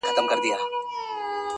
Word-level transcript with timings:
اورنګ 0.09 0.31
زېب، 0.43 0.59